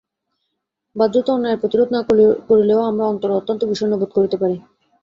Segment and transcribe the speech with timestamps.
[0.95, 2.01] বাহ্যত অন্যায়ের প্রতিরোধ না
[2.49, 4.57] করিলেও আমরা অন্তরে অত্যন্ত বিষণ্ণ বোধ করিতে পারি।